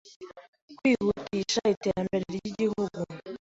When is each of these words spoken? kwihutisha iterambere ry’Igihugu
kwihutisha 0.77 1.61
iterambere 1.73 2.23
ry’Igihugu 2.33 2.81